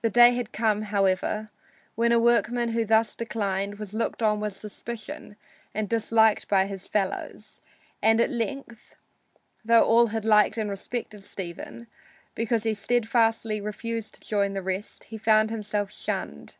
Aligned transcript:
The 0.00 0.10
day 0.10 0.34
had 0.34 0.50
come, 0.50 0.82
however, 0.82 1.48
when 1.94 2.10
a 2.10 2.18
workman 2.18 2.70
who 2.70 2.84
thus 2.84 3.14
declined 3.14 3.78
was 3.78 3.94
looked 3.94 4.20
on 4.20 4.40
with 4.40 4.56
suspicion 4.56 5.36
and 5.72 5.88
dislike 5.88 6.48
by 6.48 6.66
his 6.66 6.84
fellows, 6.88 7.62
and 8.02 8.20
at 8.20 8.30
length 8.32 8.96
though 9.64 9.84
all 9.84 10.08
had 10.08 10.24
liked 10.24 10.58
and 10.58 10.68
respected 10.68 11.22
Stephen 11.22 11.86
because 12.34 12.64
he 12.64 12.74
steadfastly 12.74 13.60
refused 13.60 14.14
to 14.20 14.28
join 14.28 14.54
the 14.54 14.62
rest, 14.62 15.04
he 15.04 15.16
found 15.16 15.50
himself 15.50 15.92
shunned. 15.92 16.56